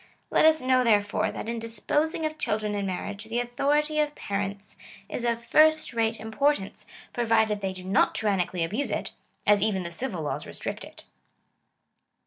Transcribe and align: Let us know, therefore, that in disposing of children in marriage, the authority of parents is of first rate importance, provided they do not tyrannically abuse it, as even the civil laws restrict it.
Let 0.31 0.45
us 0.45 0.63
know, 0.63 0.83
therefore, 0.83 1.31
that 1.31 1.47
in 1.47 1.59
disposing 1.59 2.25
of 2.25 2.39
children 2.39 2.73
in 2.73 2.87
marriage, 2.87 3.25
the 3.25 3.37
authority 3.39 3.99
of 3.99 4.15
parents 4.15 4.75
is 5.07 5.23
of 5.23 5.45
first 5.45 5.93
rate 5.93 6.19
importance, 6.19 6.87
provided 7.13 7.61
they 7.61 7.71
do 7.71 7.83
not 7.83 8.15
tyrannically 8.15 8.63
abuse 8.63 8.89
it, 8.89 9.11
as 9.45 9.61
even 9.61 9.83
the 9.83 9.91
civil 9.91 10.23
laws 10.23 10.47
restrict 10.47 10.83
it. 10.83 11.05